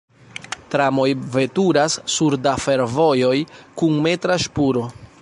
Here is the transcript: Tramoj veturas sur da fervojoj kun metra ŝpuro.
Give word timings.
Tramoj 0.75 1.05
veturas 1.35 1.99
sur 2.15 2.37
da 2.47 2.57
fervojoj 2.65 3.37
kun 3.83 4.05
metra 4.09 4.41
ŝpuro. 4.49 4.89